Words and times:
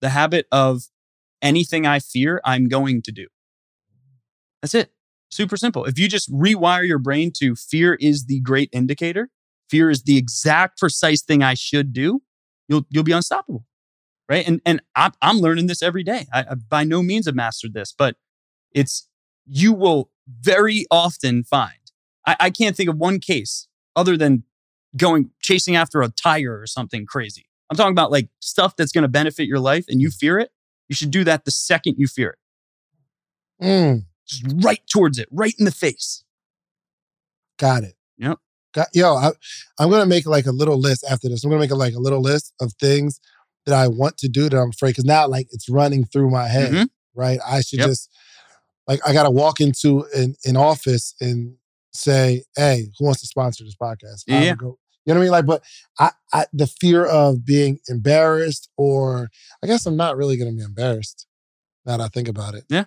the 0.00 0.10
habit 0.10 0.46
of 0.50 0.84
anything 1.42 1.86
I 1.86 1.98
fear, 1.98 2.40
I'm 2.44 2.68
going 2.68 3.02
to 3.02 3.12
do. 3.12 3.26
That's 4.62 4.74
it. 4.74 4.92
Super 5.30 5.56
simple. 5.56 5.84
If 5.84 5.98
you 5.98 6.08
just 6.08 6.30
rewire 6.32 6.86
your 6.86 6.98
brain 6.98 7.30
to 7.36 7.54
fear 7.54 7.94
is 7.94 8.26
the 8.26 8.40
great 8.40 8.68
indicator, 8.72 9.30
fear 9.68 9.88
is 9.88 10.02
the 10.02 10.16
exact 10.16 10.78
precise 10.78 11.22
thing 11.22 11.42
I 11.42 11.54
should 11.54 11.92
do, 11.92 12.22
you'll 12.68 12.86
you'll 12.90 13.04
be 13.04 13.12
unstoppable. 13.12 13.64
Right. 14.28 14.46
And 14.46 14.60
and 14.66 14.80
I'm, 14.94 15.12
I'm 15.22 15.38
learning 15.38 15.66
this 15.66 15.82
every 15.82 16.02
day. 16.02 16.26
I, 16.32 16.40
I 16.50 16.54
by 16.54 16.84
no 16.84 17.02
means 17.02 17.26
have 17.26 17.34
mastered 17.34 17.74
this, 17.74 17.94
but 17.96 18.16
it's 18.72 19.08
you 19.46 19.72
will 19.72 20.10
very 20.40 20.86
often 20.90 21.44
find. 21.44 21.74
I, 22.26 22.36
I 22.40 22.50
can't 22.50 22.76
think 22.76 22.88
of 22.88 22.96
one 22.96 23.18
case 23.18 23.66
other 23.96 24.16
than 24.16 24.44
going 24.96 25.30
chasing 25.40 25.76
after 25.76 26.02
a 26.02 26.08
tiger 26.08 26.60
or 26.60 26.66
something 26.66 27.06
crazy. 27.06 27.46
I'm 27.70 27.76
talking 27.76 27.92
about 27.92 28.10
like 28.10 28.28
stuff 28.40 28.74
that's 28.76 28.92
going 28.92 29.02
to 29.02 29.08
benefit 29.08 29.46
your 29.46 29.60
life 29.60 29.84
and 29.88 30.00
you 30.00 30.10
fear 30.10 30.38
it. 30.38 30.50
You 30.88 30.96
should 30.96 31.10
do 31.12 31.22
that 31.24 31.44
the 31.44 31.50
second 31.52 31.94
you 31.98 32.06
fear 32.08 32.36
it. 33.60 33.64
Mm, 33.64 34.04
Just 34.26 34.44
right 34.64 34.80
towards 34.92 35.18
it, 35.18 35.28
right 35.30 35.54
in 35.58 35.64
the 35.66 35.70
face. 35.70 36.24
got 37.58 37.84
it. 37.84 37.94
Yep. 38.18 38.38
Got, 38.74 38.88
yo, 38.94 39.14
I, 39.14 39.30
I'm 39.78 39.90
gonna 39.90 40.06
make 40.06 40.26
like 40.26 40.46
a 40.46 40.52
little 40.52 40.78
list 40.78 41.04
after 41.10 41.28
this. 41.28 41.42
I'm 41.44 41.50
gonna 41.50 41.60
make 41.60 41.70
a, 41.70 41.74
like 41.76 41.94
a 41.94 41.98
little 41.98 42.20
list 42.22 42.54
of 42.60 42.72
things 42.80 43.20
that 43.66 43.74
I 43.74 43.88
want 43.88 44.16
to 44.18 44.28
do 44.28 44.48
that 44.48 44.56
I'm 44.56 44.70
afraid 44.70 44.90
because 44.90 45.04
now 45.04 45.26
like 45.28 45.48
it's 45.50 45.68
running 45.68 46.04
through 46.04 46.30
my 46.30 46.46
head. 46.48 46.72
Mhm. 46.72 46.88
Right. 47.14 47.38
I 47.46 47.60
should 47.60 47.80
Yep. 47.80 47.88
just 47.88 48.10
like 48.86 49.00
I 49.06 49.12
gotta 49.12 49.30
walk 49.30 49.60
into 49.60 50.06
an, 50.14 50.36
an 50.44 50.56
office 50.56 51.14
and 51.20 51.54
say, 51.92 52.44
"Hey, 52.56 52.88
who 52.98 53.04
wants 53.04 53.20
to 53.20 53.26
sponsor 53.26 53.64
this 53.64 53.74
podcast?" 53.76 54.22
Yeah. 54.26 54.54
Go, 54.54 54.78
you 55.04 55.14
know 55.14 55.20
what 55.20 55.22
I 55.22 55.24
mean? 55.24 55.32
Like, 55.32 55.46
but 55.46 55.62
I, 55.98 56.10
I 56.32 56.46
the 56.52 56.66
fear 56.66 57.04
of 57.04 57.44
being 57.44 57.78
embarrassed, 57.88 58.68
or 58.76 59.30
I 59.62 59.66
guess 59.66 59.86
I'm 59.86 59.96
not 59.96 60.16
really 60.16 60.36
gonna 60.36 60.52
be 60.52 60.62
embarrassed 60.62 61.26
now 61.84 61.96
that 61.96 62.04
I 62.04 62.08
think 62.08 62.28
about 62.28 62.54
it. 62.54 62.64
Yeah. 62.68 62.84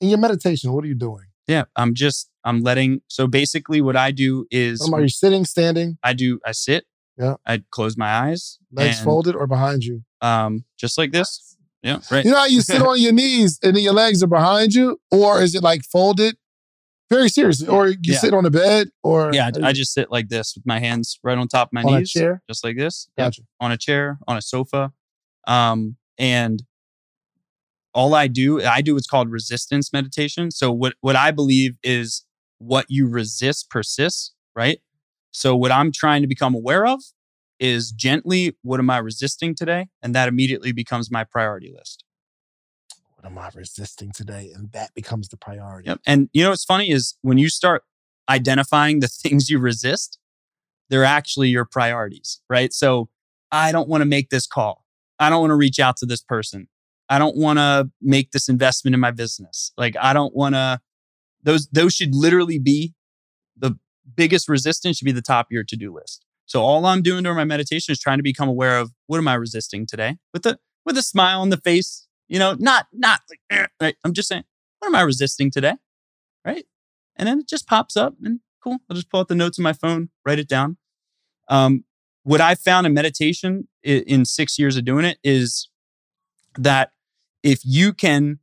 In 0.00 0.08
your 0.08 0.18
meditation, 0.18 0.72
what 0.72 0.84
are 0.84 0.88
you 0.88 0.94
doing? 0.94 1.26
Yeah. 1.46 1.64
I'm 1.76 1.94
just, 1.94 2.30
I'm 2.44 2.62
letting, 2.62 3.02
so 3.08 3.26
basically 3.26 3.80
what 3.80 3.96
I 3.96 4.10
do 4.10 4.46
is 4.50 4.80
Um, 4.80 4.94
are 4.94 5.02
you 5.02 5.08
sitting, 5.08 5.44
standing, 5.44 5.98
I 6.02 6.12
do, 6.12 6.40
I 6.46 6.52
sit. 6.52 6.86
Yeah. 7.18 7.34
I 7.46 7.62
close 7.70 7.96
my 7.96 8.08
eyes. 8.08 8.58
legs 8.72 8.98
and, 8.98 9.04
folded, 9.04 9.34
or 9.34 9.46
behind 9.46 9.84
you? 9.84 10.02
Um, 10.20 10.64
just 10.78 10.96
like 10.96 11.12
this. 11.12 11.56
Yeah. 11.82 11.98
Right. 12.10 12.24
You 12.24 12.30
know 12.30 12.38
how 12.38 12.46
you 12.46 12.62
sit 12.62 12.80
on 12.86 13.00
your 13.00 13.12
knees 13.12 13.58
and 13.62 13.76
then 13.76 13.82
your 13.82 13.92
legs 13.92 14.22
are 14.22 14.28
behind 14.28 14.72
you, 14.72 14.98
or 15.10 15.42
is 15.42 15.54
it 15.54 15.62
like 15.62 15.82
folded? 15.84 16.36
Very 17.12 17.28
seriously, 17.28 17.68
or 17.68 17.88
you 17.88 17.96
Yeah. 18.02 18.18
sit 18.18 18.32
on 18.32 18.42
the 18.44 18.50
bed, 18.50 18.88
or 19.02 19.30
Yeah. 19.34 19.50
I, 19.62 19.68
I 19.68 19.72
just 19.72 19.92
sit 19.92 20.10
like 20.10 20.28
this 20.30 20.54
with 20.56 20.64
my 20.66 20.78
hands 20.80 21.18
right 21.22 21.36
on 21.36 21.46
top 21.46 21.68
of 21.68 21.72
my 21.74 21.82
on 21.82 21.98
knees. 21.98 22.14
a 22.16 22.18
chair. 22.18 22.42
Just 22.48 22.64
like 22.64 22.76
this. 22.76 23.08
Yep. 23.18 23.26
Gotcha. 23.26 23.42
on 23.60 23.70
a 23.70 23.76
chair, 23.76 24.18
on 24.26 24.36
a 24.38 24.42
sofa. 24.42 24.92
Um, 25.46 25.96
and 26.18 26.62
all 27.94 28.14
I 28.14 28.26
do, 28.28 28.62
I 28.64 28.80
do 28.80 28.94
what's 28.94 29.06
called 29.06 29.30
resistance 29.30 29.92
meditation. 29.92 30.50
So 30.50 30.72
what 30.72 30.94
what 31.02 31.14
I 31.16 31.30
believe 31.30 31.76
is 31.82 32.24
what 32.58 32.86
you 32.88 33.06
resist 33.06 33.68
persists, 33.68 34.32
right? 34.56 34.78
So 35.32 35.54
what 35.56 35.70
I'm 35.70 35.92
trying 35.92 36.22
to 36.22 36.28
become 36.28 36.54
aware 36.54 36.86
of 36.86 37.02
is 37.60 37.92
gently 37.92 38.56
what 38.62 38.80
am 38.80 38.88
I 38.88 38.98
resisting 38.98 39.54
today? 39.54 39.88
And 40.02 40.14
that 40.14 40.28
immediately 40.28 40.72
becomes 40.72 41.10
my 41.10 41.24
priority 41.24 41.70
list. 41.76 42.04
What 43.22 43.30
am 43.30 43.38
I 43.38 43.50
resisting 43.54 44.10
today? 44.12 44.50
And 44.52 44.72
that 44.72 44.92
becomes 44.94 45.28
the 45.28 45.36
priority. 45.36 45.88
Yep. 45.88 46.00
And 46.06 46.28
you 46.32 46.42
know 46.42 46.50
what's 46.50 46.64
funny 46.64 46.90
is 46.90 47.16
when 47.22 47.38
you 47.38 47.48
start 47.48 47.84
identifying 48.28 48.98
the 48.98 49.06
things 49.22 49.48
you 49.48 49.60
resist, 49.60 50.18
they're 50.90 51.04
actually 51.04 51.48
your 51.48 51.64
priorities, 51.64 52.40
right? 52.50 52.72
So 52.72 53.08
I 53.52 53.70
don't 53.70 53.88
want 53.88 54.00
to 54.00 54.06
make 54.06 54.30
this 54.30 54.46
call. 54.46 54.84
I 55.20 55.30
don't 55.30 55.40
want 55.40 55.52
to 55.52 55.56
reach 55.56 55.78
out 55.78 55.96
to 55.98 56.06
this 56.06 56.20
person. 56.20 56.68
I 57.08 57.18
don't 57.18 57.36
want 57.36 57.58
to 57.58 57.90
make 58.00 58.32
this 58.32 58.48
investment 58.48 58.94
in 58.94 59.00
my 59.00 59.12
business. 59.12 59.72
Like 59.76 59.94
I 60.00 60.12
don't 60.12 60.34
want 60.34 60.54
to 60.54 60.80
those 61.44 61.68
those 61.68 61.94
should 61.94 62.14
literally 62.14 62.58
be 62.58 62.94
the 63.56 63.78
biggest 64.16 64.48
resistance 64.48 64.96
should 64.96 65.04
be 65.04 65.12
the 65.12 65.22
top 65.22 65.46
of 65.46 65.52
your 65.52 65.64
to-do 65.64 65.94
list. 65.94 66.24
So 66.46 66.62
all 66.62 66.84
I'm 66.86 67.02
doing 67.02 67.22
during 67.22 67.36
my 67.36 67.44
meditation 67.44 67.92
is 67.92 68.00
trying 68.00 68.18
to 68.18 68.22
become 68.22 68.48
aware 68.48 68.78
of 68.78 68.90
what 69.06 69.18
am 69.18 69.28
I 69.28 69.34
resisting 69.34 69.86
today 69.86 70.16
with 70.32 70.44
a 70.46 70.58
with 70.84 70.98
a 70.98 71.02
smile 71.02 71.40
on 71.40 71.50
the 71.50 71.56
face, 71.56 72.08
you 72.32 72.38
know, 72.38 72.56
not 72.58 72.86
not 72.92 73.20
like 73.30 73.40
"Eh," 73.50 73.66
right. 73.80 73.96
I'm 74.04 74.14
just 74.14 74.28
saying, 74.28 74.44
what 74.80 74.88
am 74.88 74.94
I 74.96 75.02
resisting 75.02 75.50
today? 75.50 75.74
Right? 76.44 76.64
And 77.16 77.28
then 77.28 77.40
it 77.40 77.48
just 77.48 77.66
pops 77.68 77.96
up 77.96 78.14
and 78.24 78.40
cool. 78.64 78.78
I'll 78.90 78.96
just 78.96 79.10
pull 79.10 79.20
out 79.20 79.28
the 79.28 79.34
notes 79.34 79.58
in 79.58 79.64
my 79.64 79.74
phone, 79.74 80.10
write 80.26 80.38
it 80.40 80.48
down. 80.48 80.78
Um, 81.48 81.84
what 82.24 82.40
I 82.40 82.54
found 82.54 82.86
in 82.86 82.94
meditation 82.94 83.68
i- 83.86 84.04
in 84.06 84.24
six 84.24 84.58
years 84.58 84.76
of 84.76 84.84
doing 84.84 85.04
it 85.04 85.18
is 85.24 85.68
that 86.56 86.92
if 87.42 87.60
you 87.64 87.92
can 87.92 88.38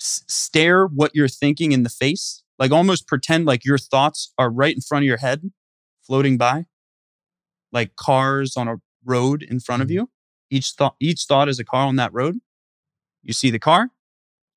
s- 0.00 0.24
stare 0.28 0.86
what 0.86 1.12
you're 1.14 1.28
thinking 1.28 1.72
in 1.72 1.82
the 1.84 1.90
face, 1.90 2.44
like 2.58 2.72
almost 2.72 3.08
pretend 3.08 3.46
like 3.46 3.64
your 3.64 3.78
thoughts 3.78 4.32
are 4.38 4.50
right 4.50 4.74
in 4.74 4.82
front 4.82 5.04
of 5.04 5.08
your 5.08 5.18
head, 5.18 5.52
floating 6.06 6.38
by, 6.38 6.66
like 7.72 7.96
cars 7.96 8.56
on 8.56 8.68
a 8.68 8.76
road 9.04 9.42
in 9.42 9.60
front 9.60 9.82
of 9.82 9.88
Mhm. 9.88 9.92
you. 9.92 10.10
Each 10.50 10.72
thought, 10.72 10.96
each 11.00 11.24
thought 11.24 11.48
is 11.48 11.58
a 11.58 11.64
car 11.64 11.86
on 11.86 11.96
that 11.96 12.12
road. 12.12 12.38
You 13.22 13.32
see 13.32 13.50
the 13.50 13.58
car, 13.58 13.88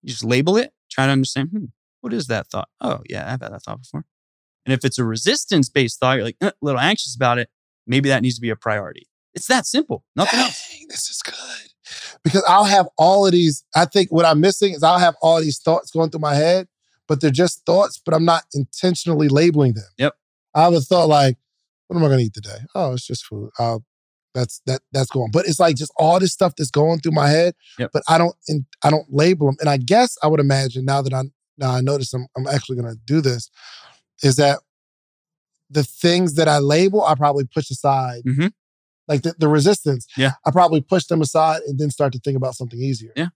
you 0.01 0.09
just 0.09 0.23
label 0.23 0.57
it, 0.57 0.73
try 0.89 1.05
to 1.05 1.11
understand, 1.11 1.49
hmm, 1.49 1.65
what 2.01 2.13
is 2.13 2.27
that 2.27 2.47
thought? 2.47 2.69
Oh, 2.81 2.99
yeah, 3.09 3.23
I've 3.31 3.41
had 3.41 3.51
that 3.53 3.63
thought 3.63 3.81
before. 3.81 4.05
And 4.65 4.73
if 4.73 4.83
it's 4.83 4.97
a 4.97 5.03
resistance 5.03 5.69
based 5.69 5.99
thought, 5.99 6.15
you're 6.17 6.25
like 6.25 6.37
"Uh, 6.41 6.47
a 6.49 6.65
little 6.65 6.79
anxious 6.79 7.15
about 7.15 7.37
it, 7.37 7.49
maybe 7.85 8.09
that 8.09 8.21
needs 8.21 8.35
to 8.35 8.41
be 8.41 8.49
a 8.49 8.55
priority. 8.55 9.07
It's 9.33 9.47
that 9.47 9.65
simple, 9.65 10.03
nothing 10.15 10.39
else. 10.39 10.61
This 10.89 11.09
is 11.09 11.21
good. 11.21 12.13
Because 12.23 12.43
I'll 12.47 12.63
have 12.63 12.87
all 12.97 13.25
of 13.25 13.31
these. 13.33 13.63
I 13.75 13.85
think 13.85 14.11
what 14.11 14.25
I'm 14.25 14.39
missing 14.39 14.73
is 14.73 14.81
I'll 14.81 14.97
have 14.99 15.15
all 15.21 15.41
these 15.41 15.59
thoughts 15.59 15.91
going 15.91 16.09
through 16.09 16.21
my 16.21 16.33
head, 16.33 16.67
but 17.07 17.21
they're 17.21 17.31
just 17.31 17.65
thoughts, 17.65 18.01
but 18.03 18.13
I'm 18.13 18.25
not 18.25 18.43
intentionally 18.53 19.27
labeling 19.27 19.73
them. 19.73 19.85
Yep. 19.97 20.13
I 20.55 20.63
have 20.63 20.73
a 20.73 20.81
thought 20.81 21.09
like, 21.09 21.37
what 21.87 21.97
am 21.97 22.03
I 22.03 22.09
gonna 22.09 22.21
eat 22.21 22.33
today? 22.33 22.59
Oh, 22.73 22.93
it's 22.93 23.05
just 23.05 23.25
food. 23.25 23.49
Oh, 23.59 23.81
that's 24.35 24.62
that 24.68 24.81
that's 24.91 25.09
going. 25.09 25.31
But 25.31 25.47
it's 25.47 25.59
like 25.59 25.75
just 25.75 25.91
all 25.97 26.19
this 26.19 26.34
stuff 26.34 26.53
that's 26.56 26.69
going 26.69 27.00
through 27.00 27.13
my 27.13 27.29
head. 27.29 27.56
Yep. 27.79 27.90
But 27.94 28.03
I 28.07 28.19
don't 28.19 28.35
in, 28.47 28.68
I 28.84 28.91
don't 28.91 29.07
label 29.09 29.47
them. 29.47 29.56
And 29.59 29.69
I 29.69 29.78
guess 29.78 30.16
I 30.22 30.28
would 30.28 30.40
imagine 30.40 30.85
now 30.85 31.01
that 31.01 31.13
I 31.13 31.23
now 31.57 31.72
I 31.72 31.81
notice 31.81 32.13
I'm 32.13 32.28
I'm 32.38 32.45
actually 32.45 32.75
gonna 32.75 32.95
do 33.07 33.22
this, 33.22 33.50
is 34.22 34.35
that 34.35 34.59
the 35.72 35.84
things 35.84 36.35
that 36.35 36.47
I 36.47 36.59
label, 36.59 37.03
I 37.03 37.16
probably 37.16 37.45
push 37.45 37.72
aside. 37.72 38.22
Mhm. 38.28 38.51
Like 39.07 39.22
the, 39.22 39.34
the 39.40 39.47
resistance. 39.47 40.07
Yeah. 40.18 40.34
I 40.45 40.51
probably 40.51 40.81
push 40.81 41.06
them 41.06 41.22
aside 41.22 41.62
and 41.68 41.79
then 41.79 41.90
start 41.91 42.12
to 42.13 42.19
think 42.19 42.38
about 42.38 42.56
something 42.56 42.79
easier. 42.79 43.12
Yeah. 43.16 43.28